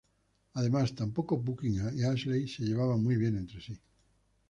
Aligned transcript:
Además, 0.55 0.95
tampoco 0.95 1.37
Buckingham 1.37 1.95
y 1.95 2.01
Ashley 2.01 2.47
se 2.47 2.63
llevaban 2.63 3.03
muy 3.03 3.17
bien 3.17 3.37
entre 3.37 3.61
sí. 3.61 3.79